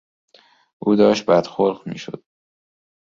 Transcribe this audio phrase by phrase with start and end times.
[0.79, 2.23] او داشت بدخلق میشد.